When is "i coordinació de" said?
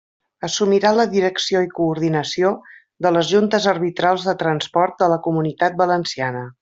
1.65-3.11